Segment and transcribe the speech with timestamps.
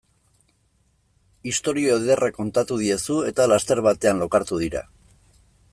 [1.51, 4.85] Istorio ederra kontatu diezu eta laster batean lokartu dira.